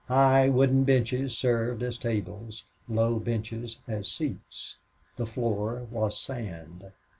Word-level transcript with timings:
High 0.07 0.49
wooden 0.49 0.83
benches 0.83 1.37
served 1.37 1.83
as 1.83 1.99
tables, 1.99 2.63
low 2.89 3.19
benches 3.19 3.81
as 3.87 4.07
seats. 4.11 4.77
The 5.17 5.27
floor 5.27 5.85
was 5.91 6.19
sand. 6.19 6.91